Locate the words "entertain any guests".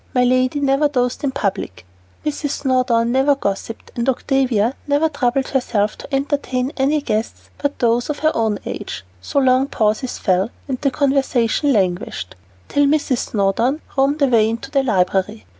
6.11-7.51